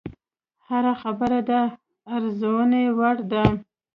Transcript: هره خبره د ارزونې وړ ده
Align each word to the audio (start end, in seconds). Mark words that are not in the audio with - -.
هره 0.67 0.93
خبره 1.01 1.39
د 1.49 1.51
ارزونې 2.15 2.83
وړ 2.97 3.17
ده 3.31 3.43